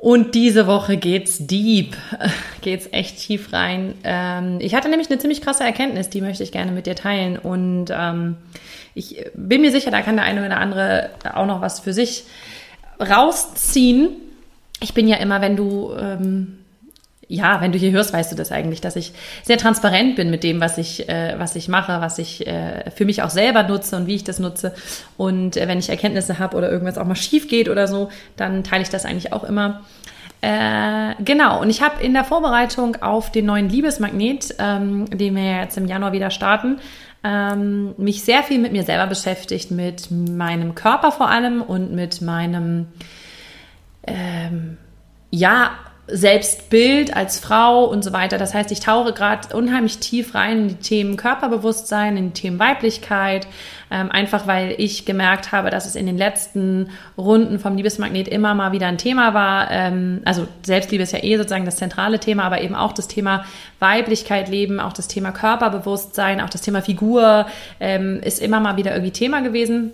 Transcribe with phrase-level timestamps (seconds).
[0.00, 1.94] Und diese Woche geht's deep,
[2.62, 3.94] geht's echt tief rein.
[4.02, 7.36] Ähm, ich hatte nämlich eine ziemlich krasse Erkenntnis, die möchte ich gerne mit dir teilen.
[7.36, 8.38] Und ähm,
[8.94, 12.24] ich bin mir sicher, da kann der eine oder andere auch noch was für sich
[12.98, 14.08] rausziehen.
[14.82, 16.59] Ich bin ja immer, wenn du ähm,
[17.30, 19.12] ja, wenn du hier hörst, weißt du das eigentlich, dass ich
[19.44, 23.04] sehr transparent bin mit dem, was ich, äh, was ich mache, was ich äh, für
[23.04, 24.74] mich auch selber nutze und wie ich das nutze.
[25.16, 28.64] Und äh, wenn ich Erkenntnisse habe oder irgendwas auch mal schief geht oder so, dann
[28.64, 29.82] teile ich das eigentlich auch immer.
[30.40, 35.60] Äh, genau, und ich habe in der Vorbereitung auf den neuen Liebesmagnet, ähm, den wir
[35.60, 36.80] jetzt im Januar wieder starten,
[37.22, 42.22] ähm, mich sehr viel mit mir selber beschäftigt, mit meinem Körper vor allem und mit
[42.22, 42.88] meinem,
[44.04, 44.78] ähm,
[45.30, 45.70] ja,
[46.06, 48.36] Selbstbild als Frau und so weiter.
[48.36, 52.58] Das heißt, ich tauche gerade unheimlich tief rein in die Themen Körperbewusstsein, in die Themen
[52.58, 53.46] Weiblichkeit,
[53.90, 58.54] ähm, einfach weil ich gemerkt habe, dass es in den letzten Runden vom Liebesmagnet immer
[58.54, 59.70] mal wieder ein Thema war.
[59.70, 63.44] Ähm, also Selbstliebe ist ja eh sozusagen das zentrale Thema, aber eben auch das Thema
[63.78, 67.46] Weiblichkeit leben, auch das Thema Körperbewusstsein, auch das Thema Figur
[67.78, 69.92] ähm, ist immer mal wieder irgendwie Thema gewesen.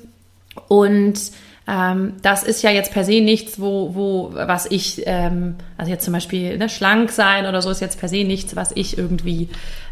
[0.68, 1.20] Und
[1.68, 6.04] ähm, das ist ja jetzt per se nichts, wo, wo was ich, ähm, also jetzt
[6.04, 9.48] zum Beispiel ne, schlank sein oder so ist jetzt per se nichts, was ich irgendwie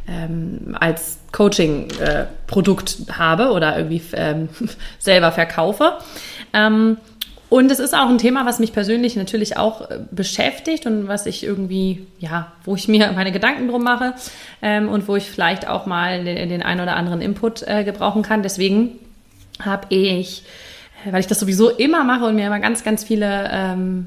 [0.07, 4.49] ähm, als Coaching-Produkt äh, habe oder irgendwie ähm,
[4.99, 5.95] selber verkaufe.
[6.53, 6.99] Ähm,
[7.49, 11.27] und es ist auch ein Thema, was mich persönlich natürlich auch äh, beschäftigt und was
[11.27, 14.15] ich irgendwie, ja, wo ich mir meine Gedanken drum mache
[14.63, 18.23] ähm, und wo ich vielleicht auch mal den, den einen oder anderen Input äh, gebrauchen
[18.23, 18.43] kann.
[18.43, 18.93] Deswegen
[19.61, 20.45] habe ich
[21.11, 24.07] weil ich das sowieso immer mache und mir immer ganz, ganz viele ähm,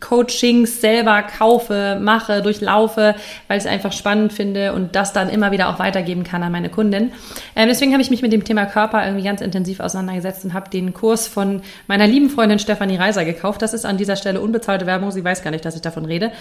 [0.00, 3.14] Coachings selber kaufe, mache, durchlaufe,
[3.48, 6.52] weil ich es einfach spannend finde und das dann immer wieder auch weitergeben kann an
[6.52, 7.12] meine Kundin.
[7.54, 10.70] Ähm, deswegen habe ich mich mit dem Thema Körper irgendwie ganz intensiv auseinandergesetzt und habe
[10.70, 13.62] den Kurs von meiner lieben Freundin Stefanie Reiser gekauft.
[13.62, 15.10] Das ist an dieser Stelle unbezahlte Werbung.
[15.10, 16.32] Sie weiß gar nicht, dass ich davon rede.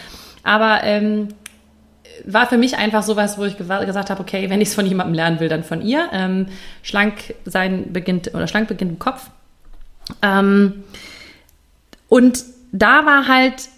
[0.44, 1.30] Aber ähm,
[2.26, 5.16] war für mich einfach sowas, wo ich gesagt habe, okay, wenn ich es von jemandem
[5.16, 6.10] lernen will, dann von ihr.
[6.14, 6.48] Ähm,
[6.82, 9.30] schlank sein beginnt oder schlank beginnt im Kopf.
[10.22, 10.84] Ähm,
[12.10, 13.70] und da war halt,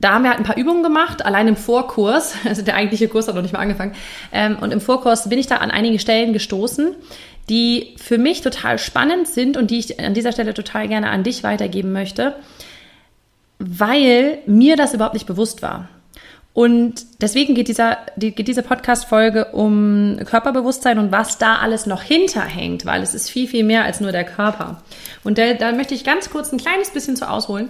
[0.00, 3.28] da haben wir halt ein paar Übungen gemacht, allein im Vorkurs, also der eigentliche Kurs
[3.28, 3.94] hat noch nicht mal angefangen.
[4.32, 6.94] Ähm, und im Vorkurs bin ich da an einige Stellen gestoßen,
[7.48, 11.22] die für mich total spannend sind und die ich an dieser Stelle total gerne an
[11.22, 12.34] dich weitergeben möchte,
[13.58, 15.88] weil mir das überhaupt nicht bewusst war.
[16.56, 22.00] Und deswegen geht, dieser, die, geht diese Podcast-Folge um Körperbewusstsein und was da alles noch
[22.02, 24.82] hinterhängt, weil es ist viel, viel mehr als nur der Körper.
[25.22, 27.68] Und da, da möchte ich ganz kurz ein kleines bisschen zu ausholen.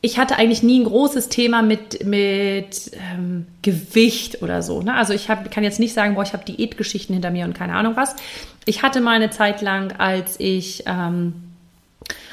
[0.00, 4.82] Ich hatte eigentlich nie ein großes Thema mit, mit ähm, Gewicht oder so.
[4.82, 4.94] Ne?
[4.94, 7.74] Also ich hab, kann jetzt nicht sagen, boah, ich habe Diätgeschichten hinter mir und keine
[7.74, 8.14] Ahnung was.
[8.64, 10.84] Ich hatte mal eine Zeit lang, als ich...
[10.86, 11.49] Ähm,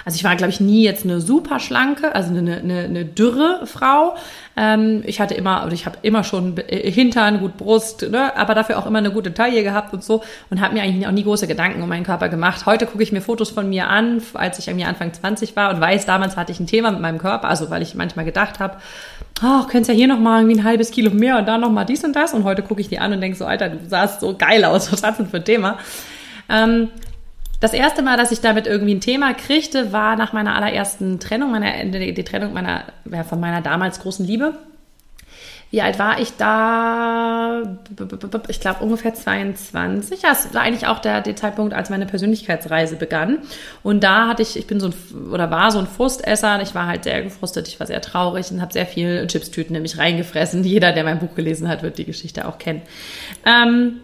[0.07, 3.65] also ich war, glaube ich, nie jetzt eine super schlanke, also eine, eine, eine dürre
[3.65, 4.15] Frau.
[4.55, 8.55] Ähm, ich hatte immer, oder ich habe immer schon äh, Hintern, gut Brust, ne, aber
[8.55, 11.25] dafür auch immer eine gute Taille gehabt und so und habe mir eigentlich auch nie
[11.25, 12.65] große Gedanken um meinen Körper gemacht.
[12.65, 15.81] Heute gucke ich mir Fotos von mir an, als ich irgendwie Anfang 20 war und
[15.81, 18.77] weiß, damals hatte ich ein Thema mit meinem Körper, also weil ich manchmal gedacht habe,
[19.43, 21.83] oh, könntest ja hier noch mal irgendwie ein halbes Kilo mehr und da noch mal
[21.83, 24.21] dies und das und heute gucke ich die an und denke so, Alter, du sahst
[24.21, 25.79] so geil aus, was hast du denn für ein Thema?
[26.47, 26.87] Ähm,
[27.59, 31.51] das erste Mal, dass ich damit irgendwie ein Thema kriegte, war nach meiner allerersten Trennung,
[31.51, 34.53] meiner, die Trennung meiner, ja, von meiner damals großen Liebe.
[35.71, 37.77] wie alt war ich da?
[38.47, 40.21] Ich glaube ungefähr 22.
[40.21, 43.39] Ja, es war eigentlich auch der, der Zeitpunkt, als meine Persönlichkeitsreise begann.
[43.81, 46.61] Und da hatte ich, ich bin so ein, oder war so ein Frustesser.
[46.61, 49.81] Ich war halt sehr gefrustet, ich war sehr traurig und habe sehr viel Chipstüten in
[49.81, 50.63] mich reingefressen.
[50.63, 52.83] Jeder, der mein Buch gelesen hat, wird die Geschichte auch kennen.
[53.45, 54.01] Ähm,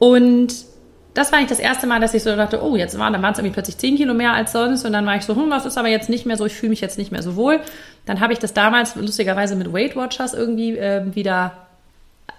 [0.00, 0.69] und
[1.14, 3.32] das war eigentlich das erste Mal, dass ich so dachte, oh, jetzt waren, dann waren
[3.32, 4.84] es irgendwie plötzlich 10 Kilo mehr als sonst.
[4.84, 6.70] Und dann war ich so, hm, was ist aber jetzt nicht mehr so, ich fühle
[6.70, 7.60] mich jetzt nicht mehr so wohl.
[8.06, 11.52] Dann habe ich das damals lustigerweise mit Weight Watchers irgendwie äh, wieder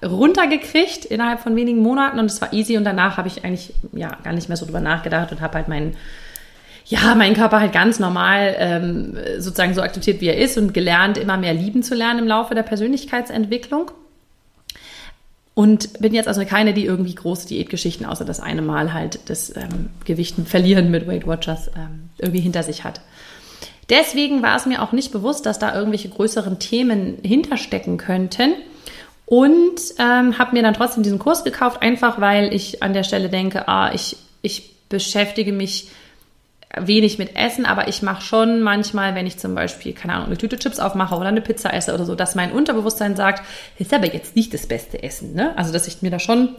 [0.03, 4.18] runtergekriegt innerhalb von wenigen Monaten und es war easy und danach habe ich eigentlich ja
[4.23, 5.95] gar nicht mehr so drüber nachgedacht und habe halt meinen
[6.85, 11.18] ja, meinen Körper halt ganz normal ähm, sozusagen so akzeptiert, wie er ist und gelernt,
[11.18, 13.91] immer mehr lieben zu lernen im Laufe der Persönlichkeitsentwicklung.
[15.61, 19.55] Und bin jetzt also keine, die irgendwie große Diätgeschichten, außer das eine Mal halt das
[19.55, 22.99] ähm, Gewichten verlieren mit Weight Watchers ähm, irgendwie hinter sich hat.
[23.87, 28.53] Deswegen war es mir auch nicht bewusst, dass da irgendwelche größeren Themen hinterstecken könnten.
[29.27, 33.29] Und ähm, habe mir dann trotzdem diesen Kurs gekauft, einfach weil ich an der Stelle
[33.29, 35.89] denke, ah, ich, ich beschäftige mich
[36.77, 40.38] wenig mit Essen, aber ich mache schon manchmal, wenn ich zum Beispiel, keine Ahnung, eine
[40.38, 43.44] Tüte Chips aufmache oder eine Pizza esse oder so, dass mein Unterbewusstsein sagt,
[43.77, 45.33] ist aber jetzt nicht das beste Essen.
[45.33, 45.57] Ne?
[45.57, 46.50] Also, dass ich mir da schon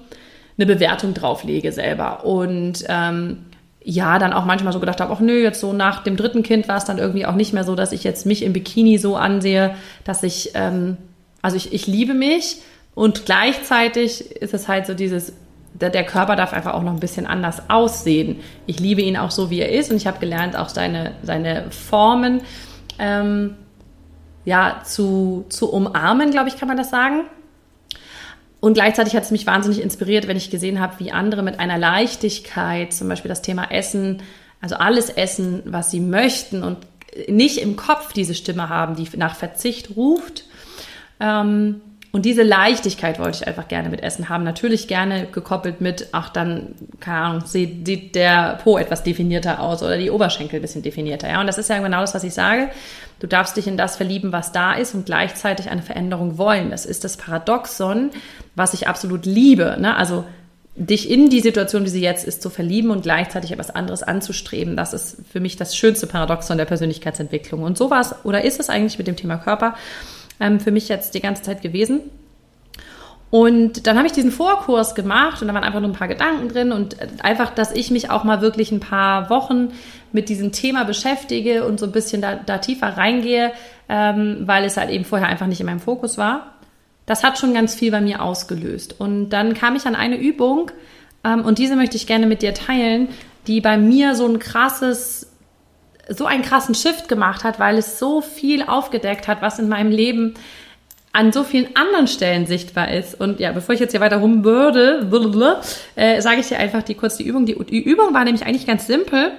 [0.59, 2.25] eine Bewertung drauflege selber.
[2.25, 3.47] Und ähm,
[3.85, 6.69] ja, dann auch manchmal so gedacht habe, ach nö, jetzt so nach dem dritten Kind
[6.69, 9.17] war es dann irgendwie auch nicht mehr so, dass ich jetzt mich im Bikini so
[9.17, 9.75] ansehe,
[10.05, 10.99] dass ich, ähm,
[11.41, 12.59] also ich, ich liebe mich
[12.95, 15.33] und gleichzeitig ist es halt so dieses
[15.75, 18.41] der Körper darf einfach auch noch ein bisschen anders aussehen.
[18.67, 21.71] Ich liebe ihn auch so, wie er ist und ich habe gelernt, auch seine, seine
[21.71, 22.43] Formen
[22.99, 23.57] ähm,
[24.45, 27.23] ja, zu, zu umarmen, glaube ich, kann man das sagen.
[28.61, 31.79] Und gleichzeitig hat es mich wahnsinnig inspiriert, wenn ich gesehen habe, wie andere mit einer
[31.79, 34.23] Leichtigkeit, zum Beispiel das Thema Essen,
[34.61, 36.79] also alles essen, was sie möchten und
[37.29, 40.45] nicht im Kopf diese Stimme haben, die nach Verzicht ruft.
[41.19, 41.81] Ähm,
[42.13, 44.45] und diese Leichtigkeit wollte ich einfach gerne mit Essen haben.
[44.45, 49.83] Natürlich gerne gekoppelt mit, ach, dann, keine Ahnung, sieht, sieht der Po etwas definierter aus
[49.83, 51.31] oder die Oberschenkel ein bisschen definierter.
[51.31, 52.69] Ja, und das ist ja genau das, was ich sage.
[53.19, 56.71] Du darfst dich in das verlieben, was da ist und gleichzeitig eine Veränderung wollen.
[56.71, 58.11] Das ist das Paradoxon,
[58.55, 59.79] was ich absolut liebe.
[59.81, 59.97] Ne?
[59.97, 60.25] Also
[60.75, 64.77] dich in die Situation, wie sie jetzt ist, zu verlieben und gleichzeitig etwas anderes anzustreben.
[64.77, 67.63] Das ist für mich das schönste Paradoxon der Persönlichkeitsentwicklung.
[67.63, 69.75] Und so war es, oder ist es eigentlich mit dem Thema Körper
[70.43, 72.01] ähm, für mich jetzt die ganze Zeit gewesen.
[73.31, 76.51] Und dann habe ich diesen Vorkurs gemacht und da waren einfach nur ein paar Gedanken
[76.51, 79.73] drin und einfach, dass ich mich auch mal wirklich ein paar Wochen
[80.13, 83.53] mit diesem Thema beschäftige und so ein bisschen da, da tiefer reingehe,
[83.89, 86.59] ähm, weil es halt eben vorher einfach nicht in meinem Fokus war.
[87.07, 89.01] Das hat schon ganz viel bei mir ausgelöst.
[89.01, 90.71] Und dann kam ich an eine Übung
[91.25, 93.09] ähm, und diese möchte ich gerne mit dir teilen,
[93.47, 95.32] die bei mir so ein krasses
[96.09, 99.91] so einen krassen Shift gemacht hat, weil es so viel aufgedeckt hat, was in meinem
[99.91, 100.35] Leben
[101.13, 103.21] an so vielen anderen Stellen sichtbar ist.
[103.21, 105.07] Und ja, bevor ich jetzt hier weiter rumbürde,
[105.95, 107.45] äh, sage ich dir einfach die kurz die Übung.
[107.45, 109.33] Die, die, Übung war nämlich eigentlich ganz simpel,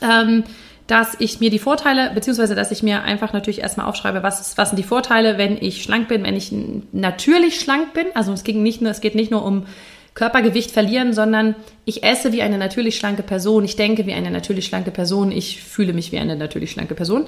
[0.00, 0.44] ähm,
[0.86, 4.58] dass ich mir die Vorteile, beziehungsweise dass ich mir einfach natürlich erstmal aufschreibe, was, ist,
[4.58, 6.52] was sind die Vorteile, wenn ich schlank bin, wenn ich
[6.92, 8.06] natürlich schlank bin.
[8.14, 9.66] Also es ging nicht nur, es geht nicht nur um
[10.14, 14.66] Körpergewicht verlieren, sondern ich esse wie eine natürlich schlanke Person, ich denke wie eine natürlich
[14.66, 17.26] schlanke Person, ich fühle mich wie eine natürlich schlanke Person.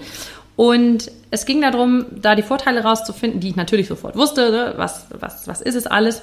[0.54, 4.74] Und es ging darum, da die Vorteile rauszufinden, die ich natürlich sofort wusste, ne?
[4.76, 6.22] was, was, was ist es alles.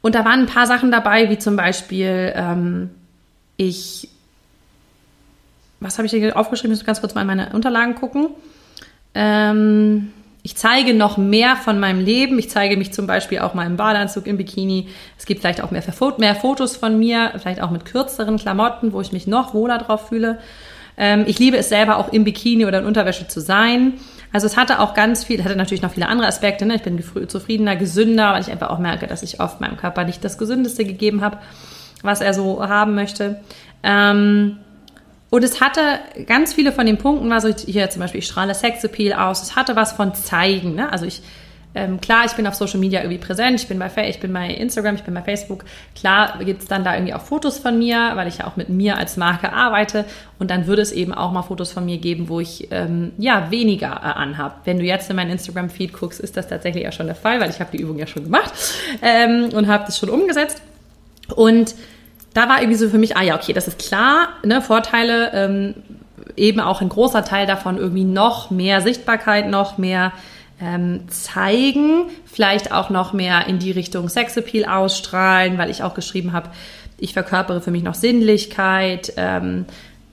[0.00, 2.90] Und da waren ein paar Sachen dabei, wie zum Beispiel, ähm,
[3.56, 4.08] ich,
[5.80, 6.72] was habe ich hier aufgeschrieben?
[6.72, 8.28] Ich muss ganz kurz mal in meine Unterlagen gucken.
[9.14, 12.38] Ähm, ich zeige noch mehr von meinem Leben.
[12.38, 14.88] Ich zeige mich zum Beispiel auch mal im Badeanzug, im Bikini.
[15.18, 15.82] Es gibt vielleicht auch mehr,
[16.18, 20.08] mehr Fotos von mir, vielleicht auch mit kürzeren Klamotten, wo ich mich noch wohler drauf
[20.08, 20.38] fühle.
[20.96, 23.94] Ähm, ich liebe es selber auch im Bikini oder in Unterwäsche zu sein.
[24.32, 26.64] Also es hatte auch ganz viel, hatte natürlich noch viele andere Aspekte.
[26.64, 26.76] Ne?
[26.76, 30.24] Ich bin zufriedener, gesünder, weil ich einfach auch merke, dass ich oft meinem Körper nicht
[30.24, 31.38] das Gesündeste gegeben habe,
[32.02, 33.40] was er so haben möchte.
[33.82, 34.58] Ähm,
[35.30, 39.12] und es hatte ganz viele von den Punkten, also hier zum Beispiel, ich strahle Sexappeal
[39.12, 40.74] aus, es hatte was von zeigen.
[40.74, 40.90] Ne?
[40.92, 41.22] Also ich,
[41.72, 44.48] ähm, klar, ich bin auf Social Media irgendwie präsent, ich bin bei, ich bin bei
[44.48, 45.64] Instagram, ich bin bei Facebook.
[45.94, 48.70] Klar gibt es dann da irgendwie auch Fotos von mir, weil ich ja auch mit
[48.70, 50.04] mir als Marke arbeite.
[50.40, 53.52] Und dann würde es eben auch mal Fotos von mir geben, wo ich ähm, ja
[53.52, 54.56] weniger äh, anhabe.
[54.64, 57.50] Wenn du jetzt in meinen Instagram-Feed guckst, ist das tatsächlich ja schon der Fall, weil
[57.50, 58.52] ich habe die Übung ja schon gemacht
[59.00, 60.60] ähm, und habe das schon umgesetzt.
[61.36, 61.76] Und
[62.34, 65.74] da war irgendwie so für mich, ah ja, okay, das ist klar, ne, Vorteile, ähm,
[66.36, 70.12] eben auch ein großer Teil davon irgendwie noch mehr Sichtbarkeit, noch mehr
[70.60, 76.32] ähm, zeigen, vielleicht auch noch mehr in die Richtung Sexappeal ausstrahlen, weil ich auch geschrieben
[76.32, 76.50] habe,
[76.98, 79.64] ich verkörpere für mich noch Sinnlichkeit ähm,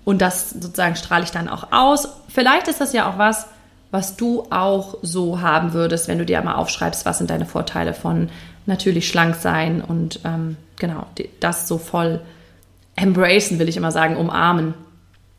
[0.06, 2.08] und das sozusagen strahle ich dann auch aus.
[2.30, 3.48] Vielleicht ist das ja auch was,
[3.92, 7.94] was du auch so haben würdest, wenn du dir mal aufschreibst, was sind deine Vorteile
[7.94, 8.30] von
[8.68, 11.08] natürlich schlank sein und ähm, genau,
[11.40, 12.22] das so voll
[12.96, 14.74] embracen, will ich immer sagen, umarmen.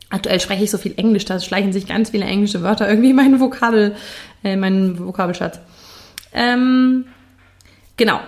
[0.09, 3.15] Aktuell spreche ich so viel Englisch, da schleichen sich ganz viele englische Wörter irgendwie in
[3.15, 3.95] meinen Vokabel,
[4.43, 5.59] äh, meinen Vokabelschatz.
[6.33, 7.05] Ähm,
[7.97, 8.19] genau,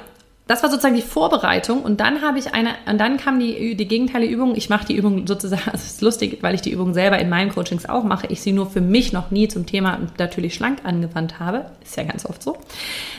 [0.47, 3.87] das war sozusagen die Vorbereitung und dann habe ich eine, und dann kam die, die
[3.87, 4.55] gegenteilige Übung.
[4.55, 7.29] Ich mache die Übung sozusagen, also es ist lustig, weil ich die Übung selber in
[7.29, 8.27] meinen Coachings auch mache.
[8.27, 11.67] Ich sie nur für mich noch nie zum Thema natürlich schlank angewandt habe.
[11.83, 12.57] Ist ja ganz oft so.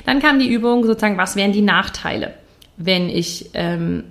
[0.04, 2.34] Dann kam die Übung sozusagen, was wären die Nachteile,
[2.76, 4.04] wenn ich, ähm,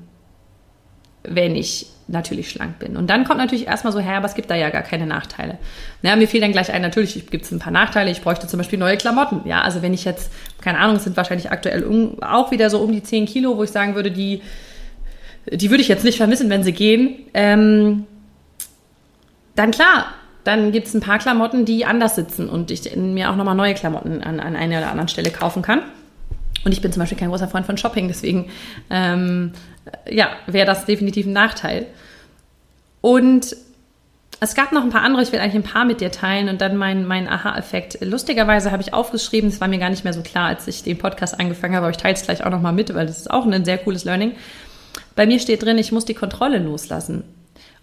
[1.23, 2.97] wenn ich natürlich schlank bin.
[2.97, 5.57] Und dann kommt natürlich erstmal so, her, aber es gibt da ja gar keine Nachteile.
[6.01, 8.11] Ja, mir fiel dann gleich ein, natürlich gibt es ein paar Nachteile.
[8.11, 9.41] Ich bräuchte zum Beispiel neue Klamotten.
[9.45, 12.79] Ja, also wenn ich jetzt, keine Ahnung, es sind wahrscheinlich aktuell um, auch wieder so
[12.79, 14.41] um die 10 Kilo, wo ich sagen würde, die,
[15.51, 17.15] die würde ich jetzt nicht vermissen, wenn sie gehen.
[17.33, 18.05] Ähm,
[19.55, 20.13] dann klar,
[20.43, 23.73] dann gibt es ein paar Klamotten, die anders sitzen und ich mir auch nochmal neue
[23.73, 25.81] Klamotten an, an einer oder anderen Stelle kaufen kann.
[26.63, 28.49] Und ich bin zum Beispiel kein großer Freund von Shopping, deswegen
[28.89, 29.53] ähm,
[30.09, 31.87] ja, wäre das definitiv ein Nachteil.
[33.01, 33.55] Und
[34.39, 36.61] es gab noch ein paar andere, ich will eigentlich ein paar mit dir teilen und
[36.61, 37.99] dann mein, mein Aha-Effekt.
[38.01, 40.97] Lustigerweise habe ich aufgeschrieben, das war mir gar nicht mehr so klar, als ich den
[40.97, 43.45] Podcast angefangen habe, aber ich teile es gleich auch nochmal mit, weil das ist auch
[43.45, 44.33] ein sehr cooles Learning.
[45.15, 47.23] Bei mir steht drin, ich muss die Kontrolle loslassen.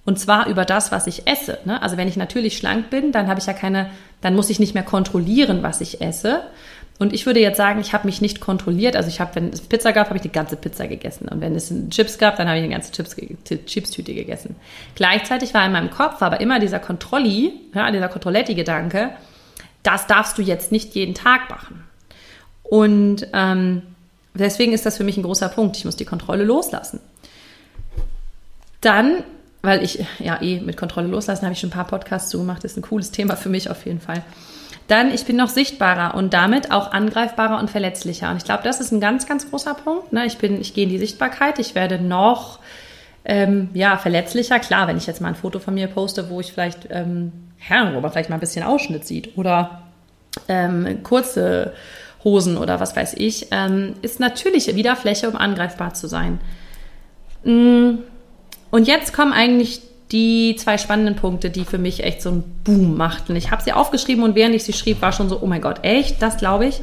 [0.05, 1.59] Und zwar über das, was ich esse.
[1.65, 1.81] Ne?
[1.83, 4.75] Also wenn ich natürlich schlank bin, dann habe ich ja keine, dann muss ich nicht
[4.75, 6.43] mehr kontrollieren, was ich esse,
[6.99, 8.97] und ich würde jetzt sagen, ich habe mich nicht kontrolliert.
[8.97, 11.29] Also ich habe, wenn es Pizza gab, habe ich die ganze Pizza gegessen.
[11.29, 13.15] Und wenn es Chips gab, dann habe ich eine ganze Chips,
[13.67, 14.57] Chips-Tüte gegessen.
[14.97, 19.11] Gleichzeitig war in meinem Kopf aber immer dieser Kontrolli, ja, dieser Kontrolletti-Gedanke,
[19.85, 21.85] das darfst du jetzt nicht jeden Tag machen.
[22.65, 23.83] Und ähm,
[24.35, 25.77] deswegen ist das für mich ein großer Punkt.
[25.77, 26.99] Ich muss die Kontrolle loslassen.
[28.81, 29.23] Dann,
[29.63, 32.77] weil ich ja eh mit Kontrolle loslassen habe ich schon ein paar Podcasts zugemacht, ist
[32.77, 34.25] ein cooles Thema für mich auf jeden Fall.
[34.89, 38.31] Dann, ich bin noch sichtbarer und damit auch angreifbarer und verletzlicher.
[38.31, 40.13] Und ich glaube, das ist ein ganz, ganz großer Punkt.
[40.15, 40.25] Ne?
[40.27, 42.59] Ich bin, ich gehe in die Sichtbarkeit, ich werde noch
[43.27, 44.59] ähm, ja, verletzlicher.
[44.59, 47.33] Klar, wenn ich jetzt mal ein Foto von mir poste, wo ich vielleicht, ähm,
[47.69, 49.83] ja, wo man vielleicht mal ein bisschen Ausschnitt sieht oder
[50.49, 51.75] ähm, kurze
[52.25, 56.41] Hosen oder was weiß ich, ähm, ist natürlich wieder Fläche, um angreifbar zu sein.
[57.45, 57.99] Mm,
[58.71, 62.97] und jetzt kommen eigentlich die zwei spannenden Punkte, die für mich echt so einen Boom
[62.97, 63.37] machten.
[63.37, 65.85] Ich habe sie aufgeschrieben und während ich sie schrieb, war schon so, oh mein Gott,
[65.85, 66.81] echt, das glaube ich.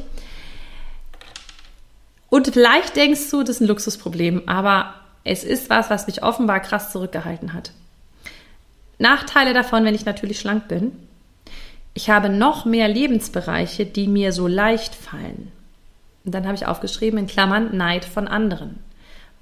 [2.28, 6.60] Und vielleicht denkst du, das ist ein Luxusproblem, aber es ist was, was mich offenbar
[6.60, 7.72] krass zurückgehalten hat.
[8.98, 10.92] Nachteile davon, wenn ich natürlich schlank bin.
[11.94, 15.50] Ich habe noch mehr Lebensbereiche, die mir so leicht fallen.
[16.24, 18.78] Und dann habe ich aufgeschrieben in Klammern Neid von anderen.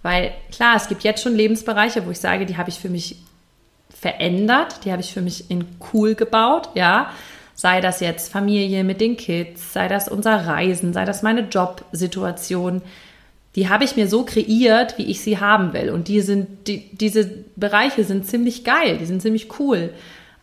[0.02, 3.16] Weil klar, es gibt jetzt schon Lebensbereiche, wo ich sage, die habe ich für mich
[4.04, 7.10] verändert, die habe ich für mich in cool gebaut, ja.
[7.54, 12.82] Sei das jetzt Familie mit den Kids, sei das unser Reisen, sei das meine Jobsituation.
[13.54, 15.88] Die habe ich mir so kreiert, wie ich sie haben will.
[15.88, 19.90] Und die sind, die, diese Bereiche sind ziemlich geil, die sind ziemlich cool.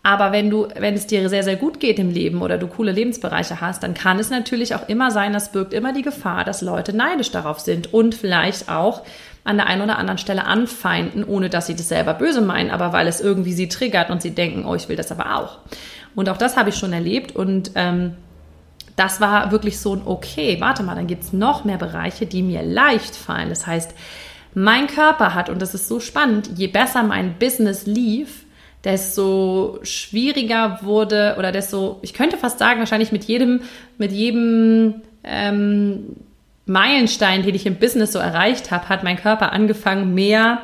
[0.01, 2.91] Aber wenn du, wenn es dir sehr, sehr gut geht im Leben oder du coole
[2.91, 6.63] Lebensbereiche hast, dann kann es natürlich auch immer sein, das birgt immer die Gefahr, dass
[6.63, 9.03] Leute neidisch darauf sind und vielleicht auch
[9.43, 12.93] an der einen oder anderen Stelle anfeinden, ohne dass sie das selber böse meinen, aber
[12.93, 15.59] weil es irgendwie sie triggert und sie denken, oh, ich will das aber auch.
[16.15, 18.13] Und auch das habe ich schon erlebt und ähm,
[18.95, 22.43] das war wirklich so ein okay, warte mal, dann gibt es noch mehr Bereiche, die
[22.43, 23.49] mir leicht fallen.
[23.49, 23.95] Das heißt,
[24.53, 28.45] mein Körper hat, und das ist so spannend, je besser mein Business lief,
[28.83, 33.61] desto schwieriger wurde oder desto, ich könnte fast sagen, wahrscheinlich mit jedem,
[33.97, 36.15] mit jedem ähm,
[36.65, 40.59] Meilenstein, den ich im Business so erreicht habe, hat mein Körper angefangen, mehr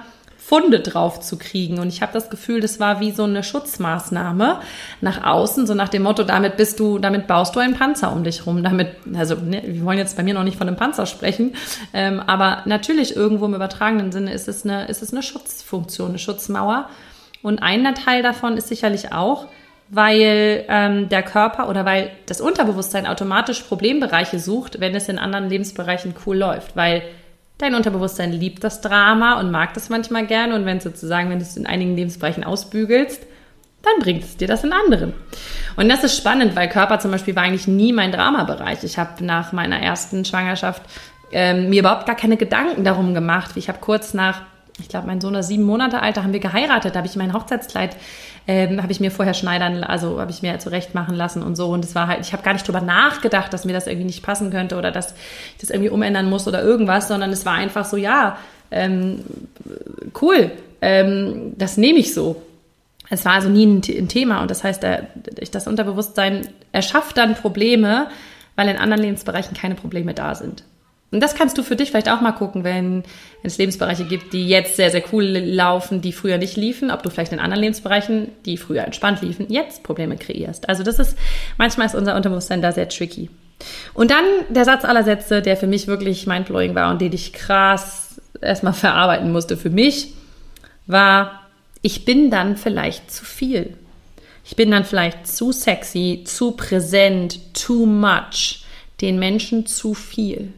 [0.47, 1.77] Funde drauf zu kriegen.
[1.77, 4.61] Und ich habe das Gefühl, das war wie so eine Schutzmaßnahme
[5.01, 8.23] nach außen, so nach dem Motto, damit bist du, damit baust du einen Panzer um
[8.23, 8.63] dich rum.
[8.63, 11.53] Damit, also ne, wir wollen jetzt bei mir noch nicht von einem Panzer sprechen,
[11.93, 16.19] ähm, aber natürlich irgendwo im übertragenen Sinne ist es eine, ist es eine Schutzfunktion, eine
[16.19, 16.87] Schutzmauer.
[17.41, 19.47] Und ein Teil davon ist sicherlich auch,
[19.89, 25.50] weil ähm, der Körper oder weil das Unterbewusstsein automatisch Problembereiche sucht, wenn es in anderen
[25.50, 27.03] Lebensbereichen cool läuft, weil
[27.58, 31.46] dein Unterbewusstsein liebt das Drama und mag das manchmal gerne und wenn sozusagen, wenn du
[31.46, 33.25] es in einigen Lebensbereichen ausbügelst,
[33.84, 35.13] dann bringt es dir das in anderen.
[35.75, 38.84] Und das ist spannend, weil Körper zum Beispiel war eigentlich nie mein Dramabereich.
[38.84, 40.82] Ich habe nach meiner ersten Schwangerschaft
[41.32, 43.51] ähm, mir überhaupt gar keine Gedanken darum gemacht.
[43.56, 44.41] Ich habe kurz nach
[44.79, 47.15] ich glaube, mein Sohn ist sieben Monate alt, da haben wir geheiratet, da habe ich
[47.15, 47.96] mein Hochzeitskleid,
[48.48, 51.67] ähm, habe ich mir vorher schneidern, also habe ich mir zurecht machen lassen und so.
[51.67, 54.24] Und es war halt, ich habe gar nicht drüber nachgedacht, dass mir das irgendwie nicht
[54.24, 57.86] passen könnte oder dass ich das irgendwie umändern muss oder irgendwas, sondern es war einfach
[57.86, 58.38] so, ja,
[58.72, 59.24] ähm,
[60.22, 62.41] cool, ähm, das nehme ich so.
[63.10, 65.07] Es war also nie ein, ein Thema und das heißt, der,
[65.51, 68.07] das Unterbewusstsein erschafft dann Probleme,
[68.55, 70.63] weil in anderen Lebensbereichen keine Probleme da sind.
[71.09, 73.03] Und das kannst du für dich vielleicht auch mal gucken, wenn
[73.41, 77.09] es Lebensbereiche gibt, die jetzt sehr, sehr cool laufen, die früher nicht liefen, ob du
[77.09, 80.67] vielleicht in anderen Lebensbereichen, die früher entspannt liefen, jetzt Probleme kreierst.
[80.67, 81.17] Also das ist,
[81.57, 83.29] manchmal ist unser Unterbewusstsein da sehr tricky.
[83.93, 87.31] Und dann der Satz aller Sätze, der für mich wirklich mindblowing war und den ich
[87.31, 90.13] krass erstmal verarbeiten musste für mich,
[90.87, 91.47] war,
[91.81, 93.77] ich bin dann vielleicht zu viel.
[94.43, 98.63] Ich bin dann vielleicht zu sexy, zu präsent, too much,
[99.01, 100.53] den Menschen zu viel.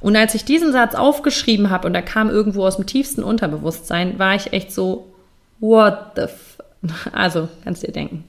[0.00, 4.18] Und als ich diesen Satz aufgeschrieben habe und er kam irgendwo aus dem tiefsten Unterbewusstsein,
[4.18, 5.12] war ich echt so,
[5.60, 6.58] what the f
[7.12, 8.24] Also, kannst dir denken.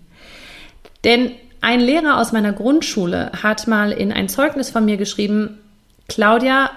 [1.03, 5.59] Denn ein Lehrer aus meiner Grundschule hat mal in ein Zeugnis von mir geschrieben,
[6.07, 6.71] Claudia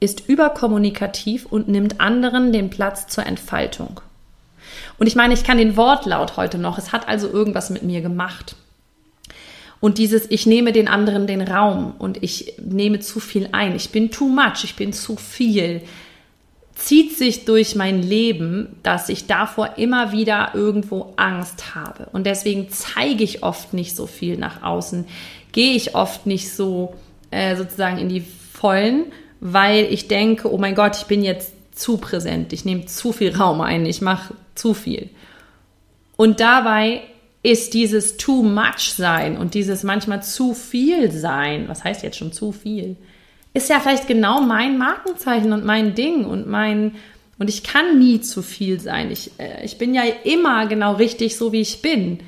[0.00, 4.00] ist überkommunikativ und nimmt anderen den Platz zur Entfaltung.
[4.98, 6.78] Und ich meine, ich kann den Wortlaut heute noch.
[6.78, 8.56] Es hat also irgendwas mit mir gemacht.
[9.80, 13.76] Und dieses, ich nehme den anderen den Raum und ich nehme zu viel ein.
[13.76, 15.82] Ich bin too much, ich bin zu viel.
[16.74, 22.08] Zieht sich durch mein Leben, dass ich davor immer wieder irgendwo Angst habe.
[22.12, 25.06] Und deswegen zeige ich oft nicht so viel nach außen.
[25.52, 26.94] Gehe ich oft nicht so
[27.30, 29.06] äh, sozusagen in die Vollen,
[29.40, 32.52] weil ich denke, oh mein Gott, ich bin jetzt zu präsent.
[32.52, 33.86] Ich nehme zu viel Raum ein.
[33.86, 35.10] Ich mache zu viel.
[36.16, 37.02] Und dabei
[37.46, 42.32] ist dieses too much sein und dieses manchmal zu viel sein, was heißt jetzt schon
[42.32, 42.96] zu viel,
[43.54, 46.96] ist ja vielleicht genau mein Markenzeichen und mein Ding und mein,
[47.38, 49.12] und ich kann nie zu viel sein.
[49.12, 52.18] Ich, äh, ich bin ja immer genau richtig, so wie ich bin.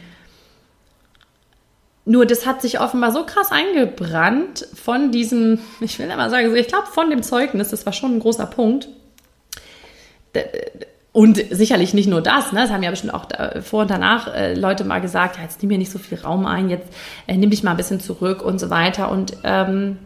[2.05, 6.69] Nur das hat sich offenbar so krass eingebrannt von diesem, ich will immer sagen, ich
[6.69, 8.89] glaube von dem Zeugnis, das war schon ein großer Punkt
[11.12, 12.61] und sicherlich nicht nur das, ne?
[12.61, 13.27] das haben ja bestimmt auch
[13.62, 16.47] vor und danach äh, Leute mal gesagt, ja, jetzt nimm mir nicht so viel Raum
[16.47, 16.93] ein, jetzt
[17.27, 19.11] äh, nimm dich mal ein bisschen zurück und so weiter.
[19.11, 19.99] Und ähm,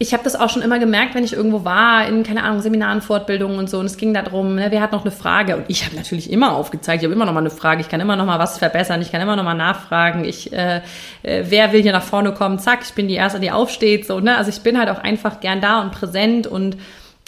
[0.00, 3.02] ich habe das auch schon immer gemerkt, wenn ich irgendwo war, in, keine Ahnung, Seminaren,
[3.02, 3.80] Fortbildungen und so.
[3.80, 5.56] Und es ging darum, ne, wer hat noch eine Frage?
[5.56, 8.00] Und ich habe natürlich immer aufgezeigt, ich habe immer noch mal eine Frage, ich kann
[8.00, 10.24] immer noch mal was verbessern, ich kann immer noch mal nachfragen.
[10.24, 10.82] Ich, äh,
[11.24, 12.60] äh, wer will hier nach vorne kommen?
[12.60, 14.06] Zack, ich bin die Erste, die aufsteht.
[14.06, 14.36] So, ne?
[14.36, 16.76] Also ich bin halt auch einfach gern da und präsent und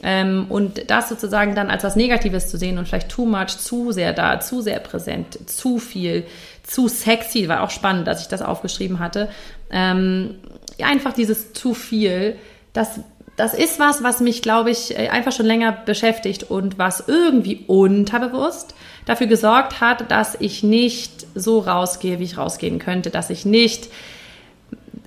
[0.03, 3.93] ähm, und das sozusagen dann als was Negatives zu sehen und vielleicht too much, zu
[3.93, 6.25] sehr da, zu sehr präsent, zu viel,
[6.63, 9.29] zu sexy, war auch spannend, dass ich das aufgeschrieben hatte.
[9.71, 10.37] Ähm,
[10.83, 12.37] einfach dieses zu viel,
[12.73, 13.01] das,
[13.37, 17.65] das ist was, was mich, glaube ich, äh, einfach schon länger beschäftigt und was irgendwie
[17.67, 18.75] unterbewusst
[19.07, 23.89] dafür gesorgt hat, dass ich nicht so rausgehe, wie ich rausgehen könnte, dass ich nicht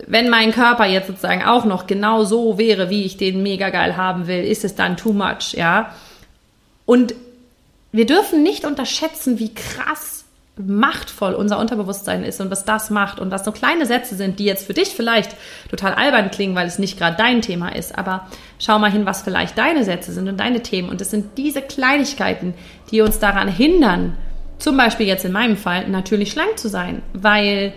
[0.07, 3.97] wenn mein Körper jetzt sozusagen auch noch genau so wäre, wie ich den mega geil
[3.97, 5.93] haben will, ist es dann too much, ja.
[6.85, 7.15] Und
[7.91, 10.23] wir dürfen nicht unterschätzen, wie krass
[10.55, 14.45] machtvoll unser Unterbewusstsein ist und was das macht und was so kleine Sätze sind, die
[14.45, 15.35] jetzt für dich vielleicht
[15.69, 18.27] total albern klingen, weil es nicht gerade dein Thema ist, aber
[18.59, 21.61] schau mal hin, was vielleicht deine Sätze sind und deine Themen und es sind diese
[21.63, 22.53] Kleinigkeiten,
[22.91, 24.15] die uns daran hindern,
[24.59, 27.73] zum Beispiel jetzt in meinem Fall natürlich schlank zu sein, weil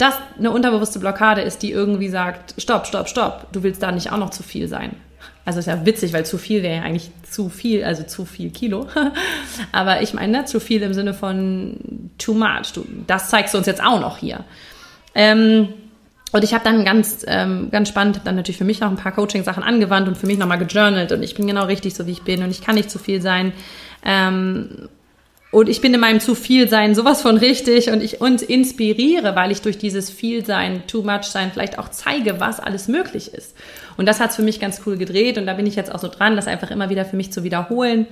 [0.00, 4.12] das eine unterbewusste Blockade ist, die irgendwie sagt, stopp, stopp, stopp, du willst da nicht
[4.12, 4.96] auch noch zu viel sein.
[5.44, 8.50] Also ist ja witzig, weil zu viel wäre ja eigentlich zu viel, also zu viel
[8.50, 8.86] Kilo.
[9.72, 12.72] Aber ich meine, ne, zu viel im Sinne von too much.
[12.74, 14.44] Du, das zeigst du uns jetzt auch noch hier.
[15.14, 15.68] Ähm,
[16.32, 19.12] und ich habe dann ganz, ähm, ganz spannend, dann natürlich für mich noch ein paar
[19.12, 22.22] Coaching-Sachen angewandt und für mich nochmal gejournalt und ich bin genau richtig, so wie ich
[22.22, 23.52] bin und ich kann nicht zu viel sein.
[24.04, 24.88] Ähm,
[25.50, 29.34] und ich bin in meinem zu viel sein sowas von richtig und ich uns inspiriere,
[29.34, 33.34] weil ich durch dieses viel sein, too much sein vielleicht auch zeige, was alles möglich
[33.34, 33.56] ist.
[33.96, 36.08] Und das hat's für mich ganz cool gedreht und da bin ich jetzt auch so
[36.08, 38.06] dran, das einfach immer wieder für mich zu wiederholen.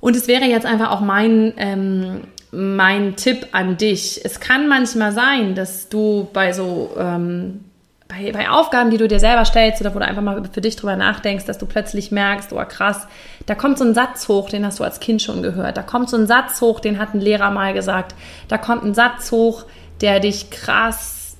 [0.00, 2.20] Und es wäre jetzt einfach auch mein, ähm,
[2.52, 4.20] mein Tipp an dich.
[4.24, 7.64] Es kann manchmal sein, dass du bei so ähm,
[8.10, 10.76] bei, bei Aufgaben, die du dir selber stellst oder wo du einfach mal für dich
[10.76, 13.06] drüber nachdenkst, dass du plötzlich merkst, oh krass,
[13.46, 15.76] da kommt so ein Satz hoch, den hast du als Kind schon gehört.
[15.76, 18.14] Da kommt so ein Satz hoch, den hat ein Lehrer mal gesagt.
[18.48, 19.64] Da kommt ein Satz hoch,
[20.00, 21.36] der dich krass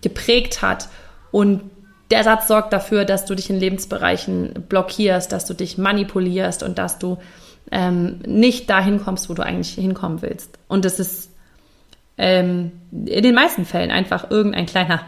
[0.00, 0.88] geprägt hat.
[1.30, 1.62] Und
[2.10, 6.78] der Satz sorgt dafür, dass du dich in Lebensbereichen blockierst, dass du dich manipulierst und
[6.78, 7.18] dass du
[7.70, 10.58] ähm, nicht dahin kommst, wo du eigentlich hinkommen willst.
[10.68, 11.30] Und es ist
[12.16, 15.00] ähm, in den meisten Fällen einfach irgendein kleiner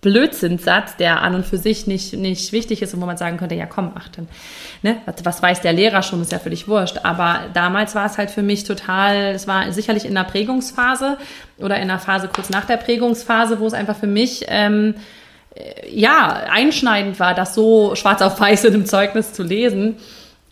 [0.00, 3.54] Blödsinnsatz, der an und für sich nicht, nicht wichtig ist und wo man sagen könnte,
[3.56, 4.28] ja komm, ach dann,
[4.82, 6.98] ne, was, weiß der Lehrer schon, ist ja dich wurscht.
[7.02, 11.18] Aber damals war es halt für mich total, es war sicherlich in der Prägungsphase
[11.58, 14.94] oder in der Phase kurz nach der Prägungsphase, wo es einfach für mich ähm,
[15.54, 19.96] äh, ja einschneidend war, das so schwarz auf weiß in einem Zeugnis zu lesen.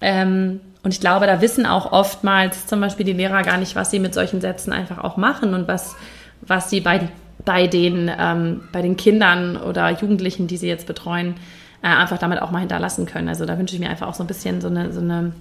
[0.00, 3.90] Ähm, Und ich glaube, da wissen auch oftmals zum Beispiel die Lehrer gar nicht, was
[3.90, 5.96] sie mit solchen Sätzen einfach auch machen und was,
[6.42, 7.08] was sie bei,
[7.44, 11.34] bei, den, ähm, bei den Kindern oder Jugendlichen, die sie jetzt betreuen,
[11.82, 13.28] äh, einfach damit auch mal hinterlassen können.
[13.28, 15.32] Also da wünsche ich mir einfach auch so ein bisschen so eine, so eine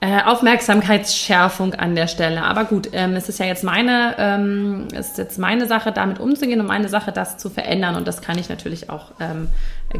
[0.00, 2.42] äh, Aufmerksamkeitsschärfung an der Stelle.
[2.42, 6.20] Aber gut, ähm, es ist ja jetzt meine, ähm, es ist jetzt meine Sache, damit
[6.20, 7.96] umzugehen und meine Sache, das zu verändern.
[7.96, 9.48] Und das kann ich natürlich auch ähm,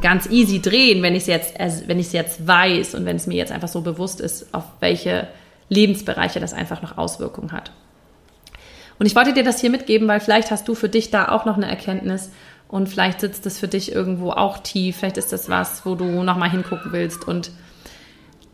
[0.02, 1.58] ganz easy drehen, wenn ich es jetzt,
[1.88, 4.64] wenn ich es jetzt weiß und wenn es mir jetzt einfach so bewusst ist, auf
[4.80, 5.28] welche
[5.70, 7.72] Lebensbereiche das einfach noch Auswirkungen hat.
[8.98, 11.44] Und ich wollte dir das hier mitgeben, weil vielleicht hast du für dich da auch
[11.44, 12.30] noch eine Erkenntnis
[12.68, 14.96] und vielleicht sitzt das für dich irgendwo auch tief.
[14.96, 17.50] Vielleicht ist das was, wo du nochmal hingucken willst und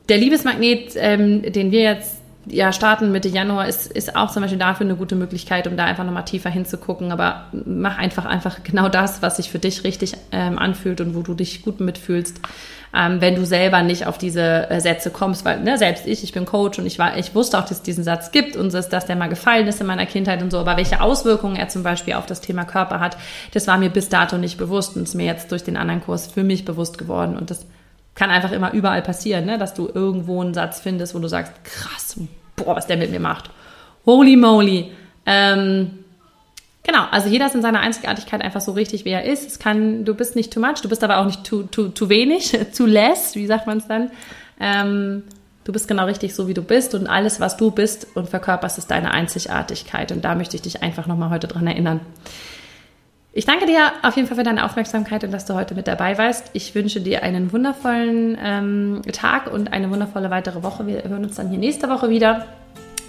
[0.09, 4.59] der Liebesmagnet, ähm, den wir jetzt ja starten Mitte Januar, ist, ist auch zum Beispiel
[4.59, 7.13] dafür eine gute Möglichkeit, um da einfach nochmal tiefer hinzugucken.
[7.13, 11.23] Aber mach einfach einfach genau das, was sich für dich richtig ähm, anfühlt und wo
[11.23, 12.41] du dich gut mitfühlst.
[12.95, 16.33] Ähm, wenn du selber nicht auf diese äh, Sätze kommst, weil ne, selbst ich, ich
[16.33, 18.91] bin Coach und ich war, ich wusste auch, dass es diesen Satz gibt und dass,
[18.91, 21.83] dass der mal gefallen ist in meiner Kindheit und so, aber welche Auswirkungen er zum
[21.83, 23.17] Beispiel auf das Thema Körper hat,
[23.55, 26.27] das war mir bis dato nicht bewusst und ist mir jetzt durch den anderen Kurs
[26.27, 27.65] für mich bewusst geworden und das
[28.15, 29.59] kann einfach immer überall passieren, ne?
[29.59, 32.19] dass du irgendwo einen Satz findest, wo du sagst, krass,
[32.57, 33.51] boah, was der mit mir macht.
[34.05, 34.93] Holy moly.
[35.25, 36.02] Ähm,
[36.83, 39.47] genau, also jeder ist in seiner Einzigartigkeit einfach so richtig, wie er ist.
[39.47, 42.87] Es kann, du bist nicht too much, du bist aber auch nicht too, wenig, too
[42.87, 44.11] less, wie sagt man es dann.
[44.61, 45.25] Ähm,
[45.65, 48.79] du bist genau richtig so, wie du bist und alles, was du bist und verkörperst,
[48.79, 50.13] ist deine Einzigartigkeit.
[50.13, 52.01] Und da möchte ich dich einfach nochmal heute dran erinnern.
[53.35, 56.19] Ich danke dir auf jeden Fall für deine Aufmerksamkeit und dass du heute mit dabei
[56.19, 56.51] warst.
[56.53, 60.87] Ich wünsche dir einen wundervollen ähm, Tag und eine wundervolle weitere Woche.
[60.87, 62.47] Wir hören uns dann hier nächste Woche wieder.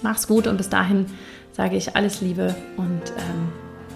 [0.01, 1.07] Mach's gut und bis dahin
[1.51, 3.62] sage ich alles Liebe und ähm,